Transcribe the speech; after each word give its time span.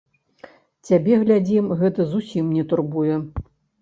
Цябе, 0.87 1.19
глядзім, 1.23 1.67
гэта 1.81 2.01
зусім 2.15 2.45
не 2.57 2.63
турбуе? 2.73 3.15